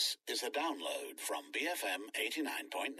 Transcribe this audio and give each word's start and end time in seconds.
This 0.00 0.16
is 0.28 0.42
a 0.42 0.50
download 0.50 1.18
from 1.18 1.42
BFM 1.52 2.08
89.9, 2.18 2.96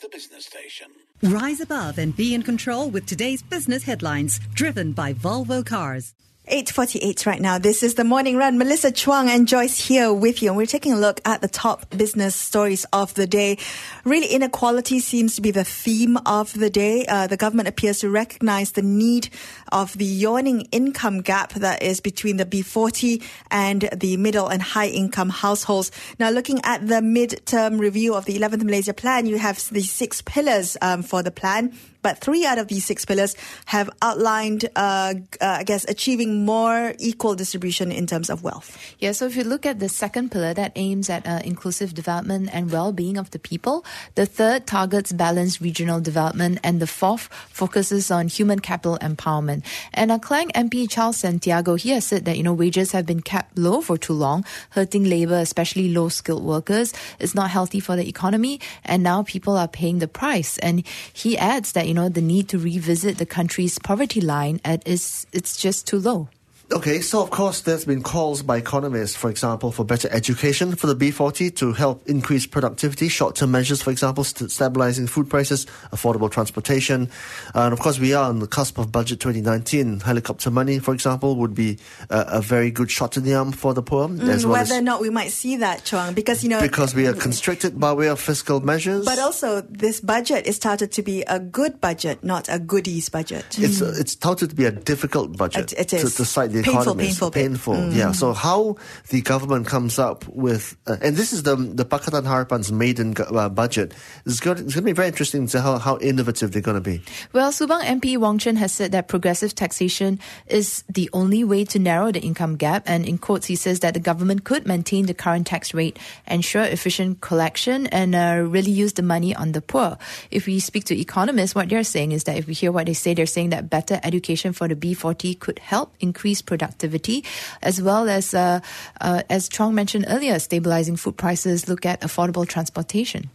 the 0.00 0.08
business 0.08 0.46
station. 0.46 0.86
Rise 1.22 1.60
above 1.60 1.98
and 1.98 2.16
be 2.16 2.32
in 2.32 2.42
control 2.42 2.88
with 2.88 3.04
today's 3.04 3.42
business 3.42 3.82
headlines, 3.82 4.40
driven 4.54 4.92
by 4.92 5.12
Volvo 5.12 5.62
Cars. 5.66 6.14
8.48 6.48 7.24
right 7.24 7.40
now. 7.40 7.56
This 7.56 7.84
is 7.84 7.94
the 7.94 8.02
morning 8.02 8.36
run. 8.36 8.58
Melissa 8.58 8.90
Chuang 8.90 9.30
and 9.30 9.46
Joyce 9.46 9.78
here 9.78 10.12
with 10.12 10.42
you. 10.42 10.48
And 10.48 10.56
we're 10.56 10.66
taking 10.66 10.92
a 10.92 10.98
look 10.98 11.20
at 11.24 11.40
the 11.40 11.46
top 11.46 11.88
business 11.96 12.34
stories 12.34 12.84
of 12.92 13.14
the 13.14 13.28
day. 13.28 13.58
Really, 14.04 14.26
inequality 14.26 14.98
seems 14.98 15.36
to 15.36 15.40
be 15.40 15.52
the 15.52 15.62
theme 15.62 16.16
of 16.26 16.52
the 16.52 16.68
day. 16.68 17.06
Uh, 17.06 17.28
the 17.28 17.36
government 17.36 17.68
appears 17.68 18.00
to 18.00 18.10
recognize 18.10 18.72
the 18.72 18.82
need 18.82 19.28
of 19.70 19.96
the 19.96 20.04
yawning 20.04 20.62
income 20.72 21.20
gap 21.20 21.52
that 21.52 21.80
is 21.80 22.00
between 22.00 22.38
the 22.38 22.44
B40 22.44 23.22
and 23.52 23.88
the 23.94 24.16
middle 24.16 24.48
and 24.48 24.60
high 24.62 24.88
income 24.88 25.28
households. 25.28 25.92
Now, 26.18 26.30
looking 26.30 26.60
at 26.64 26.88
the 26.88 27.00
mid-term 27.02 27.78
review 27.78 28.16
of 28.16 28.24
the 28.24 28.36
11th 28.36 28.64
Malaysia 28.64 28.92
Plan, 28.92 29.26
you 29.26 29.38
have 29.38 29.62
the 29.70 29.82
six 29.82 30.20
pillars 30.22 30.76
um, 30.82 31.04
for 31.04 31.22
the 31.22 31.30
plan 31.30 31.72
but 32.02 32.18
three 32.18 32.44
out 32.44 32.58
of 32.58 32.68
these 32.68 32.84
six 32.84 33.04
pillars 33.04 33.36
have 33.66 33.88
outlined, 34.02 34.68
uh, 34.76 35.14
uh, 35.40 35.46
I 35.60 35.64
guess, 35.64 35.84
achieving 35.88 36.44
more 36.44 36.94
equal 36.98 37.34
distribution 37.34 37.90
in 37.92 38.06
terms 38.06 38.28
of 38.28 38.42
wealth. 38.42 38.76
Yeah, 38.98 39.12
so 39.12 39.26
if 39.26 39.36
you 39.36 39.44
look 39.44 39.64
at 39.64 39.78
the 39.78 39.88
second 39.88 40.30
pillar 40.30 40.52
that 40.54 40.72
aims 40.76 41.08
at 41.08 41.26
uh, 41.26 41.40
inclusive 41.44 41.94
development 41.94 42.50
and 42.52 42.70
well-being 42.70 43.16
of 43.16 43.30
the 43.30 43.38
people, 43.38 43.84
the 44.14 44.26
third 44.26 44.66
targets 44.66 45.12
balanced 45.12 45.60
regional 45.60 46.00
development, 46.00 46.58
and 46.62 46.80
the 46.80 46.86
fourth 46.86 47.28
focuses 47.50 48.10
on 48.10 48.28
human 48.28 48.58
capital 48.58 48.98
empowerment. 49.00 49.64
And 49.94 50.10
uh, 50.10 50.18
Klang 50.18 50.50
MP 50.50 50.90
Charles 50.90 51.18
Santiago, 51.18 51.76
he 51.76 51.90
has 51.90 52.04
said 52.04 52.24
that, 52.24 52.36
you 52.36 52.42
know, 52.42 52.52
wages 52.52 52.92
have 52.92 53.06
been 53.06 53.22
kept 53.22 53.56
low 53.56 53.80
for 53.80 53.96
too 53.96 54.12
long, 54.12 54.44
hurting 54.70 55.04
labor, 55.04 55.36
especially 55.36 55.92
low-skilled 55.92 56.42
workers. 56.42 56.92
It's 57.18 57.34
not 57.34 57.50
healthy 57.50 57.80
for 57.80 57.96
the 57.96 58.08
economy, 58.08 58.60
and 58.84 59.02
now 59.02 59.22
people 59.22 59.56
are 59.56 59.68
paying 59.68 59.98
the 59.98 60.08
price. 60.08 60.58
And 60.58 60.86
he 61.12 61.38
adds 61.38 61.72
that, 61.72 61.86
you 61.86 61.91
know, 61.94 62.08
the 62.08 62.22
need 62.22 62.48
to 62.50 62.58
revisit 62.58 63.18
the 63.18 63.26
country's 63.26 63.78
poverty 63.78 64.20
line 64.20 64.60
at 64.64 64.86
is 64.86 65.26
it's 65.32 65.56
just 65.56 65.86
too 65.86 65.98
low. 65.98 66.28
Okay, 66.72 67.02
so 67.02 67.22
of 67.22 67.28
course 67.28 67.60
there's 67.60 67.84
been 67.84 68.02
calls 68.02 68.42
by 68.42 68.56
economists, 68.56 69.14
for 69.14 69.28
example, 69.28 69.72
for 69.72 69.84
better 69.84 70.08
education 70.10 70.74
for 70.74 70.86
the 70.86 70.96
B40 70.96 71.54
to 71.56 71.72
help 71.72 72.08
increase 72.08 72.46
productivity, 72.46 73.08
short-term 73.08 73.50
measures, 73.50 73.82
for 73.82 73.90
example, 73.90 74.24
st- 74.24 74.50
stabilizing 74.50 75.06
food 75.06 75.28
prices, 75.28 75.66
affordable 75.92 76.30
transportation. 76.30 77.10
Uh, 77.54 77.60
and 77.60 77.74
of 77.74 77.80
course, 77.80 77.98
we 77.98 78.14
are 78.14 78.26
on 78.26 78.38
the 78.38 78.46
cusp 78.46 78.78
of 78.78 78.90
budget 78.90 79.20
2019. 79.20 80.00
Helicopter 80.00 80.50
money, 80.50 80.78
for 80.78 80.94
example, 80.94 81.36
would 81.36 81.54
be 81.54 81.78
a, 82.08 82.24
a 82.28 82.40
very 82.40 82.70
good 82.70 82.90
shot 82.90 83.18
in 83.18 83.24
the 83.24 83.34
arm 83.34 83.52
for 83.52 83.74
the 83.74 83.82
poor. 83.82 84.08
Mm, 84.08 84.28
as 84.30 84.46
well 84.46 84.54
whether 84.54 84.74
as, 84.74 84.78
or 84.78 84.82
not 84.82 85.02
we 85.02 85.10
might 85.10 85.30
see 85.30 85.56
that, 85.56 85.84
Chuang, 85.84 86.14
because, 86.14 86.42
you 86.42 86.48
know... 86.48 86.60
Because 86.60 86.94
we 86.94 87.06
are 87.06 87.12
constricted 87.12 87.78
by 87.78 87.92
way 87.92 88.08
of 88.08 88.18
fiscal 88.18 88.60
measures. 88.60 89.04
But 89.04 89.18
also, 89.18 89.60
this 89.60 90.00
budget 90.00 90.46
is 90.46 90.58
touted 90.58 90.90
to 90.92 91.02
be 91.02 91.20
a 91.24 91.38
good 91.38 91.82
budget, 91.82 92.24
not 92.24 92.48
a 92.48 92.58
goodies 92.58 93.10
budget. 93.10 93.58
It's, 93.58 93.82
uh, 93.82 93.94
it's 93.98 94.16
touted 94.16 94.50
to 94.50 94.56
be 94.56 94.64
a 94.64 94.72
difficult 94.72 95.36
budget. 95.36 95.72
It, 95.74 95.78
it 95.78 95.92
is. 95.92 96.12
To, 96.12 96.16
to 96.16 96.24
cite 96.24 96.50
the 96.52 96.61
economists. 96.62 96.96
painful, 96.96 97.30
bit. 97.30 97.42
painful. 97.42 97.74
Mm. 97.74 97.94
Yeah. 97.94 98.12
So 98.12 98.32
how 98.32 98.76
the 99.08 99.20
government 99.22 99.66
comes 99.66 99.98
up 99.98 100.26
with, 100.28 100.76
uh, 100.86 100.96
and 101.00 101.16
this 101.16 101.32
is 101.32 101.42
the 101.42 101.56
the 101.56 101.84
Pakatan 101.84 102.24
Harapan's 102.24 102.72
maiden 102.72 103.14
uh, 103.18 103.48
budget. 103.48 103.94
It's 104.26 104.40
going, 104.40 104.58
it's 104.58 104.74
going 104.74 104.84
to 104.84 104.90
be 104.90 104.92
very 104.92 105.08
interesting 105.08 105.46
to 105.48 105.60
how, 105.60 105.78
how 105.78 105.98
innovative 105.98 106.52
they're 106.52 106.62
going 106.62 106.76
to 106.76 106.80
be. 106.80 107.02
Well, 107.32 107.50
Subang 107.52 107.82
MP 107.82 108.18
Wong 108.18 108.38
Chen 108.38 108.56
has 108.56 108.72
said 108.72 108.92
that 108.92 109.08
progressive 109.08 109.54
taxation 109.54 110.18
is 110.46 110.84
the 110.88 111.08
only 111.12 111.44
way 111.44 111.64
to 111.66 111.78
narrow 111.78 112.12
the 112.12 112.20
income 112.20 112.56
gap. 112.56 112.84
And 112.86 113.06
in 113.06 113.18
quotes, 113.18 113.46
he 113.46 113.56
says 113.56 113.80
that 113.80 113.94
the 113.94 114.00
government 114.00 114.44
could 114.44 114.66
maintain 114.66 115.06
the 115.06 115.14
current 115.14 115.46
tax 115.46 115.74
rate, 115.74 115.98
ensure 116.26 116.62
efficient 116.62 117.20
collection, 117.20 117.86
and 117.88 118.14
uh, 118.14 118.44
really 118.46 118.70
use 118.70 118.94
the 118.94 119.02
money 119.02 119.34
on 119.34 119.52
the 119.52 119.62
poor. 119.62 119.96
If 120.30 120.46
we 120.46 120.60
speak 120.60 120.84
to 120.86 120.98
economists, 120.98 121.54
what 121.54 121.68
they're 121.68 121.84
saying 121.84 122.12
is 122.12 122.24
that 122.24 122.36
if 122.36 122.46
we 122.46 122.54
hear 122.54 122.72
what 122.72 122.86
they 122.86 122.94
say, 122.94 123.14
they're 123.14 123.26
saying 123.26 123.50
that 123.50 123.70
better 123.70 124.00
education 124.02 124.52
for 124.52 124.68
the 124.68 124.76
B40 124.76 125.38
could 125.38 125.58
help 125.58 125.94
increase 126.00 126.41
productivity, 126.42 127.24
as 127.62 127.80
well 127.80 128.08
as, 128.08 128.34
uh, 128.34 128.60
uh, 129.00 129.22
as 129.30 129.48
Chong 129.48 129.74
mentioned 129.74 130.06
earlier, 130.08 130.38
stabilizing 130.38 130.96
food 130.96 131.16
prices, 131.16 131.68
look 131.68 131.86
at 131.86 132.00
affordable 132.00 132.46
transportation. 132.46 133.30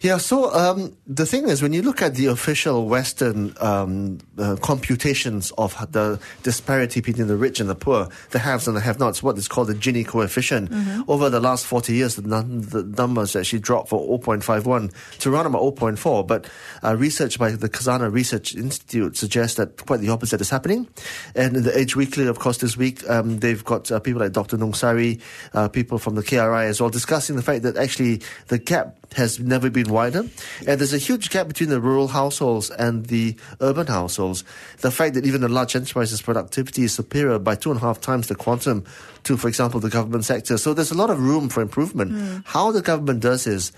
Yeah, 0.00 0.18
so 0.18 0.52
um, 0.54 0.96
the 1.06 1.26
thing 1.26 1.48
is, 1.48 1.62
when 1.62 1.72
you 1.72 1.82
look 1.82 2.02
at 2.02 2.14
the 2.14 2.26
official 2.26 2.86
Western 2.86 3.54
um, 3.60 4.18
uh, 4.38 4.56
computations 4.60 5.52
of 5.58 5.74
the 5.92 6.20
disparity 6.42 7.00
between 7.00 7.28
the 7.28 7.36
rich 7.36 7.60
and 7.60 7.68
the 7.68 7.74
poor, 7.74 8.08
the 8.30 8.38
haves 8.38 8.66
and 8.66 8.76
the 8.76 8.80
have-nots, 8.80 9.22
what 9.22 9.38
is 9.38 9.48
called 9.48 9.68
the 9.68 9.74
Gini 9.74 10.06
coefficient, 10.06 10.70
mm-hmm. 10.70 11.02
over 11.08 11.30
the 11.30 11.40
last 11.40 11.66
40 11.66 11.94
years, 11.94 12.16
the, 12.16 12.22
num- 12.22 12.62
the 12.62 12.82
numbers 12.82 13.36
actually 13.36 13.60
dropped 13.60 13.88
from 13.90 14.00
0.51 14.00 14.92
to 15.18 15.34
around 15.34 15.46
about 15.46 15.62
0.4. 15.62 16.26
But 16.26 16.48
uh, 16.82 16.96
research 16.96 17.38
by 17.38 17.52
the 17.52 17.68
Khazanah 17.68 18.12
Research 18.12 18.54
Institute 18.54 19.16
suggests 19.16 19.56
that 19.56 19.86
quite 19.86 20.00
the 20.00 20.08
opposite 20.08 20.40
is 20.40 20.50
happening. 20.50 20.88
And 21.34 21.56
in 21.56 21.62
the 21.62 21.76
Edge 21.76 21.96
Weekly, 21.96 22.26
of 22.26 22.38
course, 22.38 22.58
this 22.58 22.76
week, 22.76 23.08
um, 23.08 23.38
they've 23.38 23.64
got 23.64 23.90
uh, 23.90 24.00
people 24.00 24.20
like 24.20 24.32
Dr. 24.32 24.56
Nungsari, 24.56 25.20
uh, 25.54 25.68
people 25.68 25.98
from 25.98 26.14
the 26.14 26.22
KRI 26.22 26.66
as 26.66 26.80
well, 26.80 26.90
discussing 26.90 27.36
the 27.36 27.42
fact 27.42 27.62
that 27.62 27.76
actually 27.76 28.22
the 28.48 28.58
gap 28.58 29.01
has 29.12 29.38
never 29.38 29.70
been 29.70 29.90
wider. 29.90 30.20
And 30.66 30.80
there's 30.80 30.94
a 30.94 30.98
huge 30.98 31.30
gap 31.30 31.48
between 31.48 31.68
the 31.68 31.80
rural 31.80 32.08
households 32.08 32.70
and 32.70 33.06
the 33.06 33.36
urban 33.60 33.86
households. 33.86 34.44
The 34.78 34.90
fact 34.90 35.14
that 35.14 35.26
even 35.26 35.40
the 35.40 35.48
large 35.48 35.76
enterprises' 35.76 36.22
productivity 36.22 36.84
is 36.84 36.92
superior 36.94 37.38
by 37.38 37.54
two 37.54 37.70
and 37.70 37.78
a 37.78 37.82
half 37.82 38.00
times 38.00 38.28
the 38.28 38.34
quantum 38.34 38.84
to, 39.24 39.36
for 39.36 39.48
example, 39.48 39.80
the 39.80 39.90
government 39.90 40.24
sector. 40.24 40.58
So 40.58 40.74
there's 40.74 40.90
a 40.90 40.96
lot 40.96 41.10
of 41.10 41.20
room 41.20 41.48
for 41.48 41.60
improvement. 41.62 42.12
Mm. 42.12 42.42
How 42.46 42.72
the 42.72 42.82
government 42.82 43.20
does 43.20 43.46
is 43.46 43.72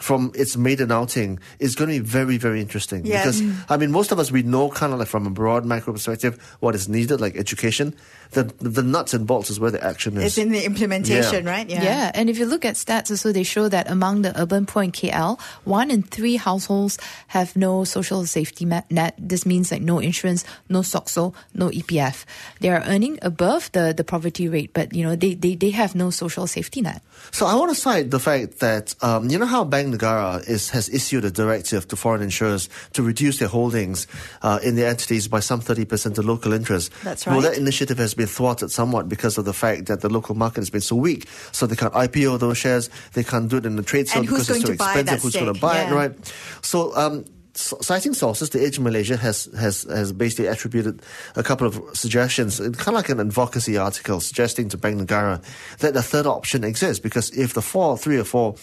from 0.00 0.32
its 0.34 0.56
maiden 0.56 0.90
outing 0.90 1.38
is 1.58 1.74
going 1.74 1.90
to 1.90 2.00
be 2.00 2.04
very, 2.06 2.36
very 2.38 2.60
interesting. 2.60 3.04
Yes. 3.04 3.38
Because, 3.40 3.64
I 3.68 3.76
mean, 3.76 3.92
most 3.92 4.12
of 4.12 4.18
us, 4.18 4.32
we 4.32 4.42
know 4.42 4.70
kind 4.70 4.92
of 4.92 4.98
like 4.98 5.08
from 5.08 5.26
a 5.26 5.30
broad 5.30 5.64
macro 5.64 5.92
perspective 5.92 6.40
what 6.60 6.74
is 6.74 6.88
needed, 6.88 7.20
like 7.20 7.36
education. 7.36 7.94
The, 8.32 8.44
the 8.60 8.82
nuts 8.82 9.12
and 9.12 9.26
bolts 9.26 9.50
is 9.50 9.58
where 9.60 9.70
the 9.72 9.82
action 9.84 10.16
is. 10.16 10.24
It's 10.24 10.38
in 10.38 10.52
the 10.52 10.64
implementation, 10.64 11.44
Yeah. 11.44 11.50
right? 11.50 11.68
Yeah. 11.68 11.82
Yeah. 11.82 12.10
and 12.14 12.30
if 12.30 12.38
you 12.38 12.46
look 12.46 12.64
at 12.64 12.76
stats 12.76 13.10
also, 13.10 13.32
they 13.32 13.42
show 13.42 13.68
that 13.68 13.90
among 13.90 14.22
the 14.22 14.32
urban 14.40 14.66
poor 14.66 14.82
in 14.84 14.92
KL, 14.92 15.38
one 15.64 15.90
in 15.90 16.02
three 16.02 16.36
households 16.36 16.96
have 17.28 17.54
no 17.56 17.84
social 17.84 18.24
safety 18.26 18.64
net. 18.64 19.14
This 19.18 19.44
means 19.44 19.70
like 19.72 19.82
no 19.82 19.98
insurance, 19.98 20.44
no 20.68 20.80
SOCSO, 20.80 21.34
no 21.54 21.68
EPF. 21.70 22.24
They 22.60 22.70
are 22.70 22.82
earning 22.86 23.18
above 23.22 23.70
the, 23.72 23.92
the 23.94 24.04
poverty 24.04 24.48
rate, 24.48 24.70
but 24.72 24.94
you 24.94 25.02
know, 25.04 25.16
they, 25.16 25.34
they, 25.34 25.56
they 25.56 25.70
have 25.70 25.94
no 25.94 26.10
social 26.10 26.46
safety 26.46 26.80
net. 26.80 27.02
So 27.32 27.46
I 27.46 27.54
want 27.56 27.74
to 27.74 27.78
cite 27.78 28.10
the 28.10 28.20
fact 28.20 28.60
that 28.60 28.94
um, 29.02 29.28
you 29.28 29.38
know 29.38 29.46
how 29.46 29.64
Bank 29.64 29.89
Negara 29.92 30.46
is, 30.48 30.70
has 30.70 30.88
issued 30.88 31.24
a 31.24 31.30
directive 31.30 31.86
to 31.88 31.96
foreign 31.96 32.22
insurers 32.22 32.68
to 32.92 33.02
reduce 33.02 33.38
their 33.38 33.48
holdings 33.48 34.06
uh, 34.42 34.58
in 34.62 34.76
their 34.76 34.88
entities 34.88 35.28
by 35.28 35.40
some 35.40 35.60
30% 35.60 36.14
to 36.14 36.22
local 36.22 36.52
interests. 36.52 36.90
That's 37.02 37.26
right. 37.26 37.34
Well, 37.34 37.42
that 37.42 37.58
initiative 37.58 37.98
has 37.98 38.14
been 38.14 38.26
thwarted 38.26 38.70
somewhat 38.70 39.08
because 39.08 39.38
of 39.38 39.44
the 39.44 39.52
fact 39.52 39.86
that 39.86 40.00
the 40.00 40.08
local 40.08 40.34
market 40.34 40.60
has 40.60 40.70
been 40.70 40.80
so 40.80 40.96
weak. 40.96 41.28
So 41.52 41.66
they 41.66 41.76
can't 41.76 41.92
IPO 41.94 42.38
those 42.38 42.58
shares, 42.58 42.90
they 43.12 43.24
can't 43.24 43.48
do 43.48 43.56
it 43.56 43.66
in 43.66 43.76
the 43.76 43.82
trade 43.82 44.08
sale 44.08 44.22
because 44.22 44.48
it's 44.50 44.64
too 44.64 44.72
expensive. 44.72 45.22
Who's 45.22 45.34
going 45.34 45.52
to 45.52 45.60
buy 45.60 45.82
it, 45.82 45.92
right? 45.92 46.34
So 46.62 46.94
um, 46.96 47.24
citing 47.54 48.14
sources, 48.14 48.50
the 48.50 48.62
Edge 48.62 48.78
Malaysia 48.78 49.16
has, 49.16 49.48
has, 49.58 49.82
has 49.84 50.12
basically 50.12 50.46
attributed 50.46 51.02
a 51.36 51.42
couple 51.42 51.66
of 51.66 51.82
suggestions, 51.94 52.58
kind 52.58 52.88
of 52.88 52.94
like 52.94 53.08
an 53.08 53.20
advocacy 53.20 53.76
article 53.76 54.20
suggesting 54.20 54.68
to 54.68 54.76
Bank 54.76 55.00
Negara 55.00 55.42
that 55.78 55.96
a 55.96 56.02
third 56.02 56.26
option 56.26 56.64
exists 56.64 57.00
because 57.00 57.30
if 57.30 57.54
the 57.54 57.62
four, 57.62 57.96
three 57.96 58.18
or 58.18 58.24
four 58.24 58.56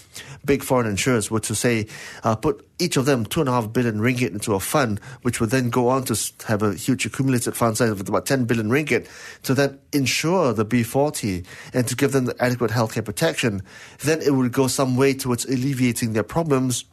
big 0.45 0.63
foreign 0.63 0.87
insurers 0.87 1.29
were 1.29 1.39
to 1.39 1.55
say, 1.55 1.87
uh, 2.23 2.35
put 2.35 2.65
each 2.79 2.97
of 2.97 3.05
them 3.05 3.25
two 3.25 3.39
and 3.39 3.49
a 3.49 3.51
half 3.51 3.71
billion 3.73 3.99
ringgit 3.99 4.31
into 4.31 4.53
a 4.53 4.59
fund, 4.59 4.99
which 5.23 5.39
would 5.39 5.49
then 5.49 5.69
go 5.69 5.89
on 5.89 6.03
to 6.03 6.33
have 6.47 6.61
a 6.61 6.73
huge 6.73 7.05
accumulated 7.05 7.55
fund 7.55 7.77
size 7.77 7.89
of 7.89 8.01
about 8.07 8.25
10 8.25 8.45
billion 8.45 8.69
ringgit 8.69 9.07
to 9.43 9.53
then 9.53 9.79
insure 9.93 10.53
the 10.53 10.65
B40 10.65 11.45
and 11.73 11.87
to 11.87 11.95
give 11.95 12.11
them 12.11 12.25
the 12.25 12.35
adequate 12.43 12.71
healthcare 12.71 13.03
protection, 13.03 13.61
then 13.99 14.21
it 14.21 14.31
would 14.31 14.51
go 14.51 14.67
some 14.67 14.95
way 14.95 15.13
towards 15.13 15.45
alleviating 15.45 16.13
their 16.13 16.23
problems 16.23 16.85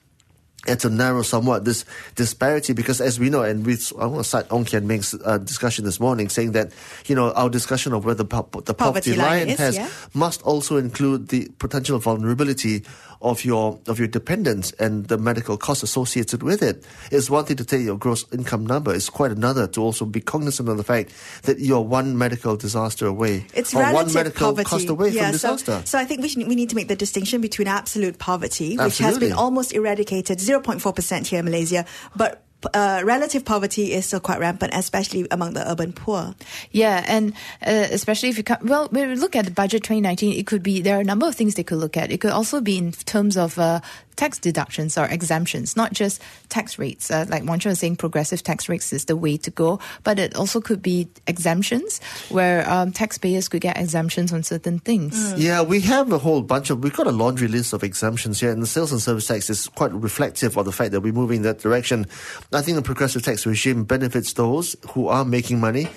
and 0.66 0.80
to 0.80 0.88
narrow 0.88 1.22
somewhat 1.22 1.64
this 1.64 1.84
disparity 2.14 2.72
because 2.72 3.00
as 3.00 3.18
we 3.20 3.30
know 3.30 3.42
and 3.42 3.66
we 3.66 3.76
I 3.98 4.06
want 4.06 4.24
to 4.24 4.28
cite 4.28 4.50
Ong 4.50 4.64
Kian 4.64 4.84
Ming's 4.84 5.14
uh, 5.24 5.38
discussion 5.38 5.84
this 5.84 6.00
morning 6.00 6.28
saying 6.28 6.52
that 6.52 6.72
you 7.06 7.14
know 7.14 7.32
our 7.32 7.50
discussion 7.50 7.92
of 7.92 8.04
where 8.04 8.14
the, 8.14 8.24
po- 8.24 8.48
the 8.64 8.74
poverty, 8.74 9.14
Poverty 9.14 9.16
line 9.16 9.48
is, 9.50 9.58
has 9.58 9.76
yeah. 9.76 9.90
must 10.14 10.42
also 10.42 10.76
include 10.76 11.28
the 11.28 11.48
potential 11.58 11.98
vulnerability 11.98 12.84
of 13.24 13.44
your 13.44 13.78
of 13.88 13.98
your 13.98 14.06
dependents 14.06 14.72
and 14.72 15.06
the 15.08 15.16
medical 15.16 15.56
costs 15.56 15.82
associated 15.82 16.42
with 16.42 16.62
it. 16.62 16.84
It's 17.10 17.30
one 17.30 17.44
thing 17.46 17.56
to 17.56 17.64
take 17.64 17.82
your 17.82 17.96
gross 17.96 18.24
income 18.32 18.66
number. 18.66 18.94
It's 18.94 19.08
quite 19.08 19.32
another 19.32 19.66
to 19.68 19.80
also 19.80 20.04
be 20.04 20.20
cognizant 20.20 20.68
of 20.68 20.76
the 20.76 20.84
fact 20.84 21.12
that 21.42 21.58
you're 21.58 21.80
one 21.80 22.18
medical 22.18 22.56
disaster 22.56 23.06
away 23.06 23.46
It's 23.54 23.74
or 23.74 23.82
one 23.92 24.12
medical 24.12 24.48
poverty. 24.48 24.68
cost 24.68 24.88
away 24.88 25.08
yeah, 25.08 25.30
from 25.30 25.38
so, 25.38 25.52
disaster. 25.52 25.86
So 25.86 25.98
I 25.98 26.04
think 26.04 26.20
we, 26.20 26.28
should, 26.28 26.46
we 26.46 26.54
need 26.54 26.68
to 26.70 26.76
make 26.76 26.88
the 26.88 26.96
distinction 26.96 27.40
between 27.40 27.66
absolute 27.66 28.18
poverty, 28.18 28.76
which 28.76 28.98
has 28.98 29.18
been 29.18 29.32
almost 29.32 29.72
eradicated, 29.72 30.38
0.4% 30.60 31.26
here 31.26 31.40
in 31.40 31.44
Malaysia, 31.44 31.84
but 32.16 32.44
uh, 32.72 33.02
relative 33.04 33.44
poverty 33.44 33.92
is 33.92 34.06
still 34.06 34.20
quite 34.20 34.40
rampant, 34.40 34.72
especially 34.74 35.26
among 35.30 35.54
the 35.54 35.70
urban 35.70 35.92
poor. 35.92 36.34
Yeah, 36.70 37.04
and 37.06 37.34
uh, 37.66 37.88
especially 37.90 38.30
if 38.30 38.38
you 38.38 38.44
come, 38.44 38.58
well, 38.62 38.88
when 38.88 39.08
we 39.08 39.16
look 39.16 39.36
at 39.36 39.44
the 39.44 39.50
budget 39.50 39.82
2019, 39.82 40.38
it 40.38 40.46
could 40.46 40.62
be 40.62 40.80
there 40.80 40.96
are 40.96 41.00
a 41.00 41.04
number 41.04 41.26
of 41.26 41.34
things 41.34 41.54
they 41.54 41.64
could 41.64 41.78
look 41.78 41.96
at. 41.96 42.10
It 42.10 42.20
could 42.20 42.30
also 42.30 42.60
be 42.60 42.78
in 42.78 42.92
terms 42.92 43.36
of 43.36 43.58
uh, 43.58 43.80
tax 44.16 44.38
deductions 44.38 44.96
or 44.96 45.06
exemptions, 45.06 45.76
not 45.76 45.92
just 45.92 46.20
tax 46.48 46.78
rates. 46.78 47.10
Uh, 47.10 47.26
like 47.28 47.44
Wong 47.44 47.58
Chen 47.58 47.70
was 47.70 47.78
saying, 47.78 47.96
progressive 47.96 48.42
tax 48.42 48.68
rates 48.68 48.92
is 48.92 49.06
the 49.06 49.16
way 49.16 49.36
to 49.38 49.50
go, 49.50 49.80
but 50.02 50.18
it 50.18 50.34
also 50.36 50.60
could 50.60 50.82
be 50.82 51.08
exemptions 51.26 52.00
where 52.28 52.68
um, 52.70 52.92
taxpayers 52.92 53.48
could 53.48 53.60
get 53.60 53.76
exemptions 53.78 54.32
on 54.32 54.42
certain 54.42 54.78
things. 54.78 55.34
Yeah, 55.36 55.62
we 55.62 55.80
have 55.82 56.12
a 56.12 56.18
whole 56.18 56.42
bunch 56.42 56.70
of, 56.70 56.82
we've 56.82 56.94
got 56.94 57.06
a 57.06 57.12
laundry 57.12 57.48
list 57.48 57.72
of 57.72 57.82
exemptions 57.82 58.40
here, 58.40 58.50
and 58.50 58.62
the 58.62 58.66
sales 58.66 58.92
and 58.92 59.00
service 59.00 59.26
tax 59.26 59.50
is 59.50 59.68
quite 59.68 59.92
reflective 59.92 60.56
of 60.56 60.64
the 60.64 60.72
fact 60.72 60.92
that 60.92 61.00
we're 61.00 61.12
moving 61.12 61.38
in 61.38 61.42
that 61.42 61.58
direction. 61.58 62.06
I 62.52 62.62
think 62.62 62.76
the 62.76 62.82
progressive 62.82 63.22
tax 63.22 63.46
regime 63.46 63.84
benefits 63.84 64.32
those 64.34 64.76
who 64.90 65.08
are 65.08 65.24
making 65.24 65.60
money. 65.60 65.88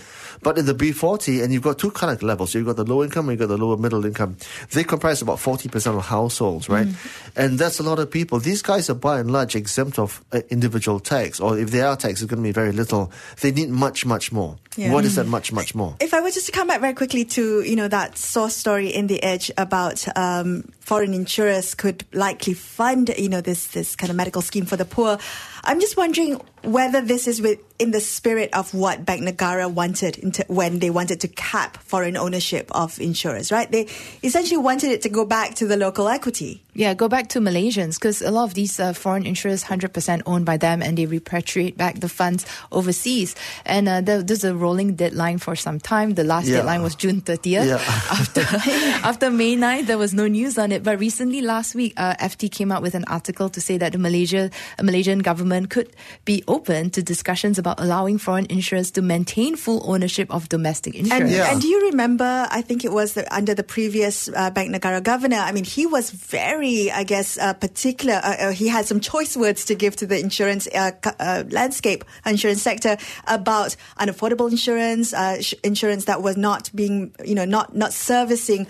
But 0.42 0.58
in 0.58 0.66
the 0.66 0.74
B40, 0.74 1.44
and 1.44 1.54
you've 1.54 1.64
got 1.64 1.80
two 1.80 1.92
kind 1.92 2.12
of 2.12 2.22
levels. 2.24 2.54
You've 2.54 2.66
got 2.66 2.76
the 2.76 2.84
low 2.84 3.04
income 3.04 3.30
and 3.30 3.40
you've 3.40 3.50
got 3.50 3.56
the 3.56 3.64
lower 3.64 3.78
middle 3.78 4.06
income. 4.06 4.38
They 4.72 4.84
comprise 4.84 5.22
about 5.22 5.38
40% 5.38 5.98
of 5.98 6.06
households, 6.06 6.70
right? 6.70 6.88
And 7.36 7.60
that's 7.60 7.80
a 7.80 7.84
lot 7.84 8.00
of 8.00 8.10
people. 8.12 8.40
These 8.40 8.62
guys 8.62 8.90
are 8.90 8.96
by 8.96 9.20
and 9.20 9.32
large 9.32 9.56
exempt 9.56 10.00
of 10.00 10.24
uh, 10.32 10.42
individual 10.50 11.00
tax, 11.00 11.40
or 11.40 11.58
if 11.58 11.72
they 11.72 11.82
are 11.82 11.96
taxed, 11.96 12.22
it's 12.22 12.30
going 12.30 12.42
to 12.42 12.48
be 12.48 12.52
very 12.52 12.72
little. 12.72 13.12
They 13.42 13.52
need 13.52 13.70
much, 13.70 14.06
much 14.06 14.32
more. 14.32 14.58
Yeah. 14.78 14.94
What 14.94 15.06
is 15.06 15.16
that 15.16 15.26
much, 15.26 15.52
much 15.52 15.74
more? 15.74 15.96
If 16.00 16.14
I 16.14 16.22
were 16.22 16.30
just 16.30 16.46
to 16.46 16.52
come 16.52 16.68
back 16.68 16.82
very 16.82 16.94
quickly 16.94 17.26
to 17.26 17.62
you 17.62 17.76
know 17.76 17.88
that 17.88 18.18
source 18.18 18.56
story 18.56 18.90
in 18.90 19.08
the 19.08 19.22
Edge 19.24 19.52
about 19.58 20.06
um, 20.16 20.72
foreign 20.80 21.14
insurers 21.14 21.74
could 21.74 22.06
likely 22.14 22.54
fund 22.54 23.12
you 23.18 23.28
know 23.28 23.42
this 23.42 23.68
this 23.68 23.96
kind 23.96 24.12
of 24.12 24.16
medical 24.16 24.42
scheme 24.42 24.66
for 24.66 24.78
the 24.78 24.86
poor, 24.86 25.18
I'm 25.64 25.80
just 25.80 25.98
wondering 25.98 26.40
whether 26.62 27.02
this 27.02 27.28
is 27.28 27.42
with 27.42 27.60
in 27.80 27.92
the 27.92 28.02
spirit 28.02 28.50
of 28.54 28.74
what 28.74 29.06
Bank 29.06 29.22
Negara 29.24 29.72
wanted 29.72 30.18
into, 30.18 30.46
when 30.48 30.80
they 30.80 30.90
wanted 30.90 31.22
to 31.22 31.28
cap 31.28 31.78
foreign 31.78 32.18
ownership 32.18 32.70
of 32.72 33.00
insurers, 33.00 33.52
right? 33.52 33.70
They 33.72 33.88
essentially 34.24 34.58
wanted 34.58 34.92
it 34.92 35.02
to 35.04 35.10
go 35.10 35.26
back 35.26 35.56
to 35.56 35.68
the 35.68 35.78
local 35.78 36.08
equity. 36.08 36.64
Yeah, 36.78 36.94
go 36.94 37.08
back 37.10 37.28
to 37.34 37.40
Malaysians 37.42 37.96
because 37.98 38.22
a 38.22 38.30
lot 38.30 38.44
of 38.46 38.54
these 38.54 38.80
uh, 38.80 38.94
foreign 38.94 39.26
insurers 39.26 39.64
100% 39.66 40.22
owned 40.30 40.46
by 40.46 40.58
them 40.58 40.84
and 40.86 40.96
they 40.96 41.08
repatriate 41.10 41.76
back 41.76 42.00
the 42.02 42.08
funds 42.08 42.46
overseas. 42.72 43.34
And 43.66 43.90
uh, 43.90 44.02
there, 44.02 44.22
there's 44.22 44.44
a 44.46 44.54
rolling 44.54 44.94
deadline 44.94 45.40
for 45.40 45.56
some 45.56 45.80
time. 45.82 46.14
The 46.14 46.24
last 46.24 46.46
Yeah. 46.46 46.58
deadline 46.58 46.84
was 46.84 46.94
June 46.94 47.22
30th. 47.22 47.66
Yeah. 47.66 47.82
After, 48.14 48.42
after 49.10 49.32
May 49.32 49.56
9th, 49.58 49.88
there 49.88 49.98
was 49.98 50.14
no 50.14 50.28
news 50.28 50.58
on 50.60 50.72
it. 50.72 50.84
But 50.84 51.00
recently, 51.00 51.42
last 51.42 51.74
week, 51.74 51.94
uh, 51.98 52.14
FT 52.22 52.52
came 52.52 52.72
out 52.72 52.84
with 52.84 52.94
an 52.94 53.06
article 53.08 53.50
to 53.50 53.60
say 53.60 53.78
that 53.80 53.94
the 53.94 53.98
Malaysia, 53.98 54.52
uh, 54.78 54.84
Malaysian 54.84 55.20
government 55.20 55.72
could 55.72 55.90
be 56.26 56.44
open 56.48 56.92
to 56.92 57.02
discussions 57.02 57.58
about 57.58 57.80
allowing 57.80 58.20
foreign 58.20 58.46
insurers 58.52 58.92
to 58.92 59.02
maintain 59.02 59.56
full 59.56 59.82
ownership 59.92 60.30
of 60.30 60.48
domestic 60.50 60.94
insurance. 60.94 61.24
And, 61.24 61.32
Yeah. 61.32 61.52
and 61.52 61.60
do 61.60 61.68
you 61.68 61.90
remember? 61.90 62.48
I 62.52 62.62
think 62.62 62.86
it 62.86 62.92
was 62.94 63.14
the, 63.14 63.26
under 63.34 63.56
the 63.56 63.64
previous 63.64 64.30
uh, 64.30 64.52
Bank 64.52 64.70
Negara 64.70 65.02
governor. 65.02 65.38
I 65.38 65.52
mean, 65.52 65.64
he 65.66 65.88
was 65.88 66.12
very, 66.12 66.67
I 66.68 67.04
guess, 67.04 67.38
uh, 67.38 67.54
particular. 67.54 68.20
Uh, 68.24 68.36
uh, 68.40 68.52
he 68.52 68.68
had 68.68 68.86
some 68.86 69.00
choice 69.00 69.36
words 69.38 69.66
to 69.66 69.76
give 69.76 69.96
to 69.98 70.06
the 70.06 70.20
insurance 70.20 70.68
uh, 70.74 70.92
uh, 71.20 71.44
landscape, 71.50 72.04
insurance 72.26 72.62
sector 72.62 72.98
about 73.28 73.76
unaffordable 74.00 74.50
insurance, 74.52 75.14
sh- 75.42 75.54
insurance 75.64 76.06
that 76.06 76.22
was 76.22 76.38
not 76.38 76.70
being, 76.76 77.14
you 77.24 77.36
know, 77.36 77.46
not 77.46 77.76
not 77.76 77.94
servicing 77.94 78.68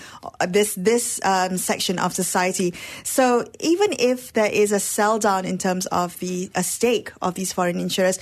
this 0.47 0.75
this 0.75 1.19
um, 1.23 1.57
section 1.57 1.99
of 1.99 2.13
society. 2.13 2.73
So 3.03 3.45
even 3.59 3.94
if 3.99 4.33
there 4.33 4.51
is 4.51 4.71
a 4.71 4.79
sell 4.79 5.19
down 5.19 5.45
in 5.45 5.57
terms 5.57 5.85
of 5.88 6.17
the 6.19 6.49
stake 6.61 7.11
of 7.21 7.33
these 7.35 7.51
foreign 7.53 7.79
insurers, 7.79 8.19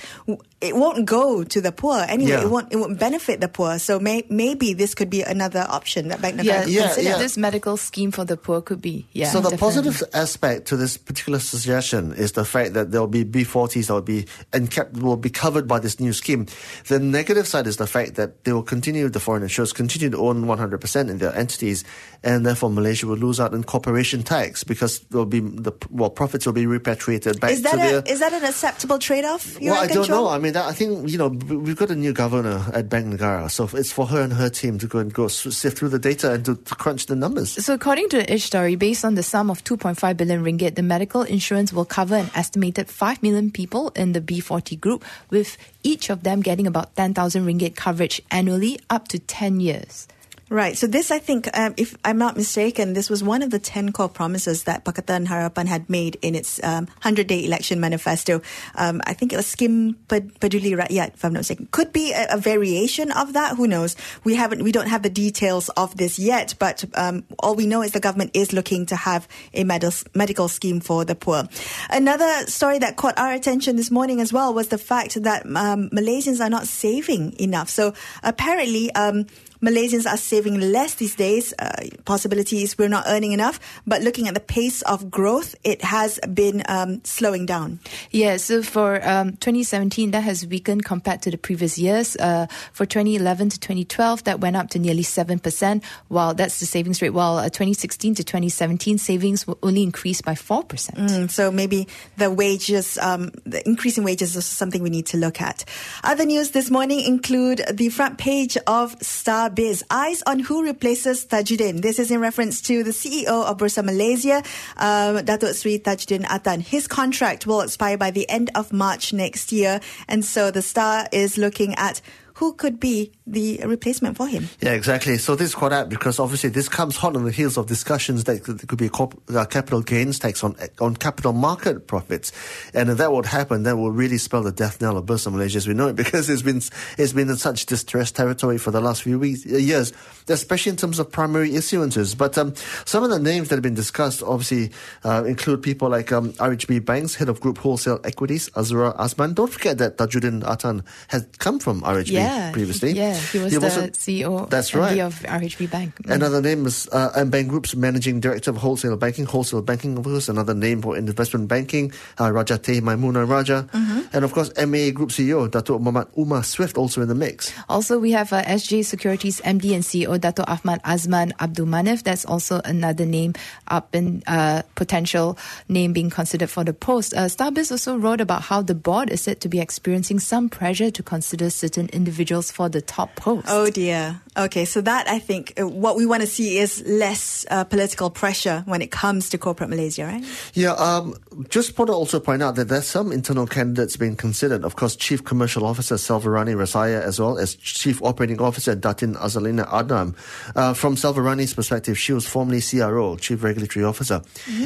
it 0.58 0.74
won't 0.74 1.04
go 1.04 1.44
to 1.44 1.60
the 1.60 1.70
poor 1.70 2.00
anyway. 2.08 2.30
Yeah. 2.30 2.42
It 2.42 2.50
won't 2.50 2.72
it 2.72 2.76
won't 2.76 2.98
benefit 2.98 3.40
the 3.40 3.48
poor. 3.48 3.78
So 3.78 4.00
may, 4.00 4.24
maybe 4.30 4.72
this 4.72 4.94
could 4.94 5.10
be 5.10 5.20
another 5.20 5.66
option 5.68 6.08
that 6.08 6.22
Bank 6.22 6.36
Negara 6.36 6.44
yeah, 6.44 6.64
Yeah, 6.64 6.86
consider. 6.86 7.08
yeah. 7.10 7.18
this 7.18 7.36
medical 7.36 7.76
scheme 7.76 8.10
for 8.10 8.24
the 8.24 8.38
poor 8.38 8.62
could 8.62 8.80
be. 8.80 9.06
Yeah. 9.12 9.28
so 9.28 9.40
the 9.40 9.50
definitely. 9.50 9.58
positive 9.82 10.02
aspect 10.14 10.66
to 10.68 10.76
this 10.78 10.96
particular 10.96 11.38
suggestion 11.40 12.14
is 12.14 12.32
the 12.32 12.44
fact 12.46 12.72
that 12.72 12.90
there 12.90 13.00
will 13.02 13.06
be 13.08 13.24
B40s 13.24 13.88
that 13.88 13.92
will 13.94 14.00
be 14.00 14.24
and 14.52 14.70
kept, 14.70 14.94
will 14.96 15.16
be 15.18 15.28
covered 15.28 15.68
by 15.68 15.78
this 15.78 16.00
new 16.00 16.14
scheme. 16.14 16.46
The 16.88 16.98
negative 16.98 17.46
side 17.46 17.66
is 17.66 17.76
the 17.76 17.86
fact 17.86 18.14
that 18.14 18.44
they 18.44 18.52
will 18.54 18.62
continue 18.62 19.08
the 19.10 19.20
foreign 19.20 19.42
insurers 19.42 19.74
continue 19.74 20.08
to 20.08 20.16
own 20.16 20.46
100% 20.46 21.10
in 21.10 21.18
their 21.18 21.34
entities, 21.36 21.84
and 22.24 22.46
therefore 22.46 22.70
Malaysia 22.70 23.06
will 23.06 23.16
lose 23.18 23.38
out 23.40 23.52
in 23.52 23.62
corporation 23.62 24.22
tax 24.22 24.64
because 24.64 25.00
there 25.10 25.18
will 25.18 25.26
be 25.26 25.40
the 25.40 25.72
well 25.90 26.08
profits 26.10 26.46
will 26.46 26.54
be 26.54 26.64
repatriated 26.66 27.40
back 27.40 27.50
Is 27.50 27.62
that 27.62 27.72
to 27.72 27.76
a, 27.76 28.00
their. 28.00 28.02
is 28.06 28.20
that 28.20 28.32
an 28.32 28.44
acceptable 28.44 28.98
trade 28.98 29.24
off? 29.26 29.60
well, 29.60 29.74
I 29.74 29.86
don't 29.86 30.08
know. 30.08 30.28
I 30.28 30.38
mean, 30.38 30.45
that, 30.52 30.66
I 30.66 30.72
think 30.72 31.08
you 31.08 31.18
know 31.18 31.28
we've 31.28 31.76
got 31.76 31.90
a 31.90 31.96
new 31.96 32.12
governor 32.12 32.64
at 32.72 32.88
Bank 32.88 33.06
Negara, 33.06 33.50
so 33.50 33.68
it's 33.72 33.92
for 33.92 34.06
her 34.06 34.20
and 34.20 34.32
her 34.32 34.48
team 34.48 34.78
to 34.78 34.86
go 34.86 34.98
and 34.98 35.12
go 35.12 35.28
sift 35.28 35.78
through 35.78 35.90
the 35.90 35.98
data 35.98 36.32
and 36.32 36.44
to, 36.44 36.56
to 36.56 36.74
crunch 36.74 37.06
the 37.06 37.16
numbers. 37.16 37.52
So, 37.64 37.74
according 37.74 38.08
to 38.10 38.22
the 38.22 38.38
story, 38.38 38.76
based 38.76 39.04
on 39.04 39.14
the 39.14 39.22
sum 39.22 39.50
of 39.50 39.64
2.5 39.64 40.16
billion 40.16 40.42
ringgit, 40.44 40.74
the 40.74 40.82
medical 40.82 41.22
insurance 41.22 41.72
will 41.72 41.84
cover 41.84 42.16
an 42.16 42.30
estimated 42.34 42.88
5 42.88 43.22
million 43.22 43.50
people 43.50 43.90
in 43.90 44.12
the 44.12 44.20
B40 44.20 44.80
group, 44.80 45.04
with 45.30 45.56
each 45.82 46.10
of 46.10 46.22
them 46.22 46.40
getting 46.40 46.66
about 46.66 46.96
10,000 46.96 47.46
ringgit 47.46 47.76
coverage 47.76 48.20
annually 48.30 48.78
up 48.90 49.08
to 49.08 49.18
10 49.18 49.60
years. 49.60 50.08
Right. 50.48 50.78
So 50.78 50.86
this, 50.86 51.10
I 51.10 51.18
think, 51.18 51.48
um, 51.58 51.74
if 51.76 51.96
I'm 52.04 52.18
not 52.18 52.36
mistaken, 52.36 52.92
this 52.92 53.10
was 53.10 53.20
one 53.20 53.42
of 53.42 53.50
the 53.50 53.58
10 53.58 53.90
core 53.90 54.08
promises 54.08 54.62
that 54.62 54.84
Pakatan 54.84 55.26
Harapan 55.26 55.66
had 55.66 55.90
made 55.90 56.18
in 56.22 56.36
its 56.36 56.62
um, 56.62 56.86
100-day 57.02 57.44
election 57.44 57.80
manifesto. 57.80 58.40
Um, 58.76 59.02
I 59.06 59.12
think 59.12 59.32
it 59.32 59.36
was 59.36 59.46
Skim 59.46 59.94
Peduli 60.06 60.78
Rakyat, 60.78 61.14
if 61.14 61.24
I'm 61.24 61.32
not 61.32 61.40
mistaken. 61.40 61.66
Could 61.72 61.92
be 61.92 62.12
a, 62.12 62.28
a 62.30 62.38
variation 62.38 63.10
of 63.10 63.32
that. 63.32 63.56
Who 63.56 63.66
knows? 63.66 63.96
We 64.22 64.36
haven't, 64.36 64.62
we 64.62 64.70
don't 64.70 64.86
have 64.86 65.02
the 65.02 65.10
details 65.10 65.68
of 65.70 65.96
this 65.96 66.16
yet, 66.16 66.54
but 66.60 66.84
um, 66.94 67.24
all 67.40 67.56
we 67.56 67.66
know 67.66 67.82
is 67.82 67.90
the 67.90 67.98
government 67.98 68.30
is 68.32 68.52
looking 68.52 68.86
to 68.86 68.94
have 68.94 69.26
a 69.52 69.64
medical 69.64 69.90
medical 70.14 70.46
scheme 70.46 70.78
for 70.78 71.04
the 71.04 71.16
poor. 71.16 71.48
Another 71.90 72.46
story 72.46 72.78
that 72.78 72.94
caught 72.96 73.18
our 73.18 73.32
attention 73.32 73.74
this 73.74 73.90
morning 73.90 74.20
as 74.20 74.32
well 74.32 74.54
was 74.54 74.68
the 74.68 74.78
fact 74.78 75.20
that 75.24 75.44
um, 75.44 75.90
Malaysians 75.90 76.40
are 76.40 76.50
not 76.50 76.68
saving 76.68 77.34
enough. 77.40 77.68
So 77.68 77.94
apparently, 78.22 78.92
um, 78.94 79.26
Malaysians 79.62 80.10
are 80.10 80.16
saving 80.16 80.35
less 80.44 80.94
these 80.94 81.14
days. 81.14 81.54
Uh, 81.58 81.86
possibilities 82.04 82.76
we're 82.78 82.88
not 82.88 83.04
earning 83.06 83.32
enough, 83.32 83.58
but 83.86 84.02
looking 84.02 84.28
at 84.28 84.34
the 84.34 84.40
pace 84.40 84.82
of 84.82 85.10
growth, 85.10 85.54
it 85.64 85.82
has 85.82 86.18
been 86.32 86.62
um, 86.68 87.00
slowing 87.04 87.46
down. 87.46 87.80
Yeah, 88.10 88.36
so 88.36 88.62
for 88.62 89.00
um, 89.06 89.32
2017, 89.36 90.10
that 90.10 90.22
has 90.22 90.46
weakened 90.46 90.84
compared 90.84 91.22
to 91.22 91.30
the 91.30 91.38
previous 91.38 91.78
years. 91.78 92.16
Uh, 92.16 92.46
for 92.72 92.86
2011 92.86 93.50
to 93.50 93.60
2012, 93.60 94.24
that 94.24 94.40
went 94.40 94.56
up 94.56 94.70
to 94.70 94.78
nearly 94.78 95.02
7%, 95.02 95.82
while 96.08 96.34
that's 96.34 96.60
the 96.60 96.66
savings 96.66 97.00
rate, 97.02 97.10
while 97.10 97.38
uh, 97.38 97.44
2016 97.44 98.16
to 98.16 98.24
2017, 98.24 98.98
savings 98.98 99.46
only 99.62 99.82
increased 99.82 100.24
by 100.24 100.34
4%. 100.34 100.66
Mm, 100.94 101.30
so 101.30 101.50
maybe 101.50 101.88
the 102.16 102.30
wages, 102.30 102.98
um, 102.98 103.30
the 103.44 103.66
increase 103.66 103.98
in 103.98 104.04
wages 104.04 104.36
is 104.36 104.44
something 104.44 104.82
we 104.82 104.90
need 104.90 105.06
to 105.06 105.16
look 105.16 105.40
at. 105.40 105.64
Other 106.04 106.24
news 106.24 106.50
this 106.50 106.70
morning 106.70 107.00
include 107.00 107.64
the 107.72 107.88
front 107.88 108.18
page 108.18 108.56
of 108.66 108.98
Starbiz. 108.98 109.82
Eyes 109.90 110.22
on 110.26 110.40
who 110.40 110.64
replaces 110.64 111.24
Tajuddin. 111.24 111.82
This 111.82 111.98
is 111.98 112.10
in 112.10 112.20
reference 112.20 112.60
to 112.62 112.82
the 112.82 112.90
CEO 112.90 113.44
of 113.44 113.56
Bursa 113.56 113.84
Malaysia, 113.84 114.42
um, 114.76 115.24
Datuk 115.24 115.54
Sri 115.54 115.78
Tajuddin 115.78 116.24
Atan. 116.24 116.60
His 116.60 116.88
contract 116.88 117.46
will 117.46 117.60
expire 117.60 117.96
by 117.96 118.10
the 118.10 118.28
end 118.28 118.50
of 118.54 118.72
March 118.72 119.12
next 119.12 119.52
year. 119.52 119.80
And 120.08 120.24
so 120.24 120.50
the 120.50 120.62
Star 120.62 121.06
is 121.12 121.38
looking 121.38 121.74
at 121.76 122.00
who 122.36 122.52
could 122.52 122.78
be 122.78 123.10
the 123.26 123.58
replacement 123.64 124.14
for 124.14 124.26
him. 124.26 124.48
Yeah, 124.60 124.72
exactly. 124.72 125.16
So 125.16 125.34
this 125.34 125.48
is 125.48 125.54
quite 125.54 125.72
apt 125.72 125.88
because 125.88 126.18
obviously 126.18 126.50
this 126.50 126.68
comes 126.68 126.94
hot 126.96 127.16
on 127.16 127.24
the 127.24 127.32
heels 127.32 127.56
of 127.56 127.66
discussions 127.66 128.24
that 128.24 128.44
could, 128.44 128.76
be 128.76 128.90
a 128.92 129.38
uh, 129.38 129.46
capital 129.46 129.80
gains 129.80 130.18
tax 130.18 130.44
on 130.44 130.54
on 130.78 130.96
capital 130.96 131.32
market 131.32 131.86
profits, 131.86 132.32
and 132.74 132.90
if 132.90 132.98
that 132.98 133.10
would 133.10 133.24
happen, 133.24 133.62
that 133.62 133.78
would 133.78 133.94
really 133.94 134.18
spell 134.18 134.42
the 134.42 134.52
death 134.52 134.82
knell 134.82 134.98
of 134.98 135.06
Bursa 135.06 135.32
Malaysia 135.32 135.56
as 135.56 135.66
we 135.66 135.72
know 135.72 135.88
it 135.88 135.96
because 136.02 136.28
it's 136.28 136.42
been 136.42 136.60
it's 136.98 137.14
been 137.14 137.30
in 137.30 137.36
such 137.36 137.64
distressed 137.64 138.14
territory 138.16 138.58
for 138.58 138.70
the 138.70 138.82
last 138.82 139.02
few 139.02 139.18
weeks, 139.18 139.46
uh, 139.46 139.56
years, 139.56 139.94
especially 140.28 140.70
in 140.70 140.76
terms 140.76 140.98
of 140.98 141.10
primary 141.10 141.50
issuances. 141.52 142.16
But 142.16 142.36
um, 142.36 142.54
some 142.84 143.02
of 143.02 143.08
the 143.08 143.18
names 143.18 143.48
that 143.48 143.56
have 143.56 143.62
been 143.62 143.74
discussed 143.74 144.22
obviously 144.22 144.72
uh, 145.04 145.24
include 145.26 145.62
people 145.62 145.88
like 145.88 146.12
um, 146.12 146.34
RHB 146.34 146.84
Banks, 146.84 147.14
head 147.14 147.30
of 147.30 147.40
Group 147.40 147.56
Wholesale 147.58 148.00
Equities, 148.04 148.50
Azura 148.50 148.94
Asman. 148.98 149.34
Don't 149.34 149.50
forget 149.50 149.78
that 149.78 149.96
Tajuddin 149.96 150.42
Atan 150.42 150.84
has 151.08 151.26
come 151.38 151.58
from 151.58 151.80
RHB. 151.80 152.25
Yeah, 152.26 152.52
previously. 152.52 152.92
Yeah, 152.92 153.14
he 153.14 153.38
was 153.38 153.52
He 153.52 153.58
the 153.58 153.68
CEO. 153.92 154.48
That's 154.50 154.74
right. 154.74 154.98
of 155.00 155.20
RHB 155.20 155.70
Bank. 155.70 155.96
Mm. 156.02 156.14
Another 156.14 156.40
name 156.42 156.66
is 156.66 156.88
uh, 156.92 157.24
Bank 157.24 157.48
Group's 157.48 157.74
Managing 157.74 158.20
Director 158.20 158.50
of 158.50 158.58
Wholesale 158.58 158.96
Banking, 158.96 159.24
Wholesale 159.24 159.62
Banking, 159.62 159.96
of 159.98 160.04
course, 160.04 160.28
another 160.28 160.54
name 160.54 160.82
for 160.82 160.96
investment 160.96 161.48
banking, 161.48 161.92
uh, 162.20 162.30
Raja 162.30 162.58
Teh 162.58 162.80
Maimunah 162.80 163.28
Raja. 163.28 163.68
Mm-hmm. 163.72 164.00
And 164.12 164.24
of 164.24 164.32
course, 164.32 164.50
MA 164.56 164.90
Group 164.90 165.10
CEO, 165.10 165.50
Dato 165.50 165.78
Muhammad 165.78 166.08
Umar 166.18 166.42
Swift, 166.42 166.76
also 166.76 167.02
in 167.02 167.08
the 167.08 167.14
mix. 167.14 167.52
Also, 167.68 167.98
we 167.98 168.12
have 168.12 168.32
uh, 168.32 168.42
SJ 168.44 168.84
Securities 168.84 169.40
MD 169.42 169.74
and 169.74 169.84
CEO 169.84 170.20
Dato 170.20 170.44
Ahmad 170.46 170.82
Azman 170.82 171.32
Abdul 171.40 171.66
Manif. 171.66 172.02
That's 172.02 172.24
also 172.24 172.60
another 172.64 173.06
name 173.06 173.34
up 173.68 173.94
in 173.94 174.22
uh, 174.26 174.62
potential 174.74 175.38
name 175.68 175.92
being 175.92 176.10
considered 176.10 176.50
for 176.50 176.64
the 176.64 176.72
post. 176.74 177.14
Uh, 177.14 177.26
Starbiz 177.26 177.70
also 177.70 177.96
wrote 177.96 178.20
about 178.20 178.42
how 178.42 178.62
the 178.62 178.74
board 178.74 179.10
is 179.10 179.22
said 179.22 179.40
to 179.40 179.48
be 179.48 179.60
experiencing 179.60 180.18
some 180.18 180.48
pressure 180.48 180.90
to 180.90 181.02
consider 181.02 181.50
certain 181.50 181.88
individuals 181.92 182.15
for 182.50 182.68
the 182.68 182.80
top 182.80 183.14
post. 183.16 183.46
Oh 183.48 183.70
dear. 183.70 184.20
Okay, 184.36 184.66
so 184.66 184.82
that 184.82 185.08
I 185.08 185.18
think 185.18 185.58
uh, 185.58 185.66
what 185.66 185.96
we 185.96 186.04
want 186.04 186.20
to 186.20 186.26
see 186.26 186.58
is 186.58 186.82
less 186.86 187.46
uh, 187.50 187.64
political 187.64 188.10
pressure 188.10 188.62
when 188.66 188.82
it 188.82 188.90
comes 188.90 189.30
to 189.30 189.38
corporate 189.38 189.70
Malaysia, 189.70 190.04
right? 190.04 190.24
Yeah, 190.52 190.72
um, 190.72 191.16
just 191.48 191.78
want 191.78 191.88
to 191.88 191.94
also 191.94 192.20
point 192.20 192.42
out 192.42 192.54
that 192.56 192.68
there's 192.68 192.86
some 192.86 193.12
internal 193.12 193.46
candidates 193.46 193.96
being 193.96 194.14
considered. 194.14 194.62
Of 194.62 194.76
course, 194.76 194.94
Chief 194.94 195.24
Commercial 195.24 195.64
Officer 195.64 195.94
Selvarany 195.94 196.54
Rasiah, 196.54 197.00
as 197.00 197.18
well 197.18 197.38
as 197.38 197.54
Chief 197.54 198.02
Operating 198.02 198.40
Officer 198.40 198.76
Datin 198.76 199.16
Azalina 199.16 199.66
Adam. 199.72 200.14
Uh, 200.54 200.74
from 200.74 200.96
Selvarany's 200.96 201.54
perspective, 201.54 201.98
she 201.98 202.12
was 202.12 202.26
formerly 202.26 202.60
CRO, 202.60 203.16
Chief 203.16 203.42
Regulatory 203.42 203.84
Officer. 203.84 204.20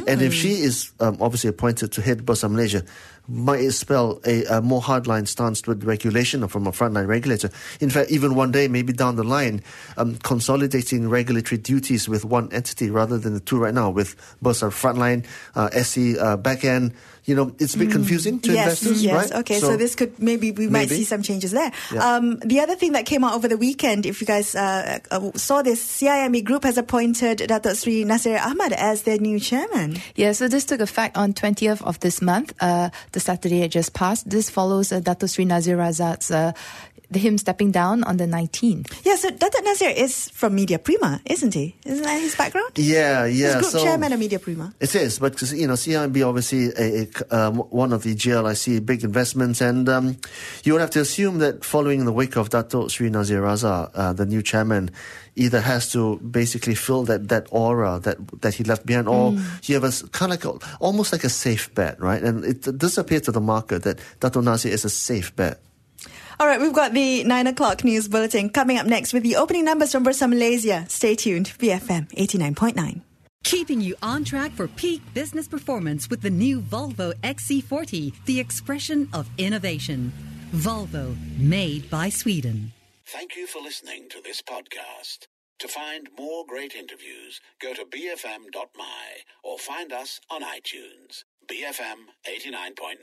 And 0.06 0.20
if 0.20 0.34
she 0.34 0.62
is 0.62 0.90
um, 0.98 1.16
obviously 1.20 1.48
appointed 1.48 1.92
to 1.92 2.02
head 2.02 2.26
Bursa 2.26 2.50
Malaysia, 2.50 2.82
might 3.30 3.68
spell 3.70 4.20
a, 4.26 4.44
a 4.46 4.60
more 4.60 4.80
hardline 4.80 5.26
stance 5.26 5.66
with 5.66 5.84
regulation 5.84 6.42
or 6.42 6.48
from 6.48 6.66
a 6.66 6.72
frontline 6.72 7.06
regulator? 7.06 7.50
In 7.80 7.90
fact, 7.90 8.10
even 8.10 8.34
one 8.34 8.50
day, 8.50 8.66
maybe 8.68 8.92
down 8.92 9.16
the 9.16 9.24
line, 9.24 9.59
um, 9.96 10.16
consolidating 10.16 11.08
regulatory 11.08 11.58
duties 11.58 12.08
with 12.08 12.24
one 12.24 12.52
entity 12.52 12.90
rather 12.90 13.18
than 13.18 13.34
the 13.34 13.40
two 13.40 13.58
right 13.58 13.74
now, 13.74 13.90
with 13.90 14.16
Bursa 14.42 14.70
frontline, 14.70 15.26
uh, 15.54 15.68
SC 15.70 16.18
uh, 16.18 16.36
backend. 16.36 16.94
You 17.24 17.34
know, 17.34 17.54
it's 17.58 17.74
a 17.74 17.78
bit 17.78 17.90
confusing 17.90 18.40
to 18.40 18.52
yes, 18.52 18.82
investors, 18.82 19.04
yes. 19.04 19.14
right? 19.14 19.40
Okay, 19.40 19.58
so, 19.58 19.76
this 19.76 19.94
could 19.94 20.18
maybe 20.18 20.52
we 20.52 20.68
might 20.68 20.88
see 20.88 21.04
some 21.04 21.22
changes 21.22 21.52
there. 21.52 21.70
Yeah. 21.92 22.16
Um, 22.16 22.38
the 22.40 22.60
other 22.60 22.74
thing 22.74 22.92
that 22.92 23.06
came 23.06 23.24
out 23.24 23.34
over 23.34 23.48
the 23.48 23.56
weekend, 23.56 24.06
if 24.06 24.20
you 24.20 24.26
guys 24.26 24.54
uh, 24.54 24.98
uh, 25.10 25.30
saw 25.34 25.62
this, 25.62 25.84
CIMB 25.84 26.44
Group 26.44 26.64
has 26.64 26.78
appointed 26.78 27.38
Dato 27.46 27.74
Sri 27.74 28.04
Nasir 28.04 28.38
Ahmad 28.38 28.72
as 28.72 29.02
their 29.02 29.18
new 29.18 29.38
chairman. 29.38 29.98
Yeah, 30.16 30.32
so 30.32 30.48
this 30.48 30.64
took 30.64 30.80
effect 30.80 31.16
on 31.16 31.32
20th 31.32 31.82
of 31.82 32.00
this 32.00 32.22
month, 32.22 32.54
uh, 32.60 32.90
the 33.12 33.20
Saturday 33.20 33.62
it 33.62 33.68
just 33.68 33.92
passed. 33.92 34.28
This 34.28 34.50
follows 34.50 34.92
uh, 34.92 35.00
Dato 35.00 35.26
Sri 35.26 35.44
Nazir 35.44 35.76
Razak's, 35.76 36.30
uh, 36.30 36.52
him 37.18 37.38
stepping 37.38 37.70
down 37.72 38.04
on 38.04 38.16
the 38.18 38.26
19th. 38.26 39.04
Yeah, 39.04 39.16
so 39.16 39.30
Dato 39.30 39.60
Nasir 39.62 39.90
is 39.90 40.28
from 40.30 40.54
Media 40.54 40.78
Prima, 40.78 41.20
isn't 41.24 41.54
he? 41.54 41.74
Isn't 41.84 42.04
that 42.04 42.20
his 42.20 42.36
background? 42.36 42.70
Yeah, 42.76 43.24
yeah. 43.24 43.26
He's 43.26 43.54
group 43.54 43.64
so 43.64 43.82
chairman 43.82 44.12
of 44.12 44.20
Media 44.20 44.38
Prima. 44.38 44.72
It 44.78 44.94
is, 44.94 45.18
but 45.18 45.40
you 45.52 45.66
know, 45.66 45.74
CIMB 45.74 46.26
obviously 46.26 46.66
a, 46.66 47.02
a, 47.02 47.06
um, 47.30 47.58
one 47.70 47.92
of 47.92 48.02
the 48.02 48.14
GLIC 48.14 48.84
big 48.84 49.04
investments, 49.04 49.60
and 49.60 49.88
um, 49.88 50.16
you 50.64 50.72
would 50.72 50.80
have 50.80 50.90
to 50.90 51.00
assume 51.00 51.38
that 51.38 51.64
following 51.64 52.04
the 52.04 52.12
wake 52.12 52.36
of 52.36 52.50
Dato 52.50 52.88
Sri 52.88 53.10
Nazir 53.10 53.42
Raza, 53.42 53.90
uh, 53.94 54.12
the 54.12 54.26
new 54.26 54.42
chairman, 54.42 54.90
either 55.36 55.60
has 55.60 55.90
to 55.92 56.18
basically 56.18 56.74
fill 56.74 57.04
that, 57.04 57.28
that 57.28 57.46
aura 57.50 57.98
that 58.00 58.16
that 58.42 58.54
he 58.54 58.64
left 58.64 58.86
behind, 58.86 59.08
or 59.08 59.32
you 59.64 59.74
have 59.74 59.84
a 59.84 59.92
kind 60.08 60.32
of 60.32 60.44
like 60.44 60.62
a, 60.62 60.76
almost 60.80 61.12
like 61.12 61.24
a 61.24 61.28
safe 61.28 61.74
bet, 61.74 62.00
right? 62.00 62.22
And 62.22 62.44
it 62.44 62.62
does 62.78 62.98
appear 62.98 63.20
to 63.20 63.32
the 63.32 63.40
market 63.40 63.82
that 63.84 63.98
Dato 64.20 64.40
Nazir 64.40 64.72
is 64.72 64.84
a 64.84 64.90
safe 64.90 65.34
bet. 65.36 65.60
All 66.38 66.46
right, 66.46 66.60
we've 66.60 66.72
got 66.72 66.94
the 66.94 67.22
nine 67.24 67.46
o'clock 67.46 67.84
news 67.84 68.08
bulletin 68.08 68.48
coming 68.48 68.78
up 68.78 68.86
next 68.86 69.12
with 69.12 69.22
the 69.22 69.36
opening 69.36 69.64
numbers 69.64 69.92
from 69.92 70.04
Bursa 70.04 70.28
Malaysia. 70.28 70.86
Stay 70.88 71.14
tuned, 71.14 71.52
BFM 71.58 72.08
89.9. 72.16 73.09
Keeping 73.44 73.80
you 73.80 73.96
on 74.02 74.24
track 74.24 74.52
for 74.52 74.68
peak 74.68 75.02
business 75.14 75.48
performance 75.48 76.08
with 76.08 76.22
the 76.22 76.30
new 76.30 76.60
Volvo 76.60 77.12
XC40, 77.22 78.14
the 78.26 78.38
expression 78.38 79.08
of 79.12 79.28
innovation. 79.38 80.12
Volvo, 80.52 81.16
made 81.38 81.88
by 81.90 82.08
Sweden. 82.10 82.72
Thank 83.06 83.36
you 83.36 83.46
for 83.46 83.60
listening 83.60 84.08
to 84.10 84.20
this 84.22 84.40
podcast. 84.42 85.26
To 85.60 85.68
find 85.68 86.08
more 86.16 86.44
great 86.46 86.74
interviews, 86.74 87.40
go 87.60 87.74
to 87.74 87.84
bfm.my 87.84 89.06
or 89.42 89.58
find 89.58 89.92
us 89.92 90.20
on 90.30 90.42
iTunes. 90.42 91.24
BFM 91.50 92.06
89.9, 92.28 92.96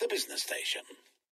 the 0.00 0.08
business 0.08 0.42
station. 0.42 0.82